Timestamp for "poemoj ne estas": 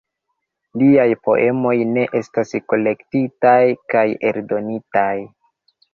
1.27-2.55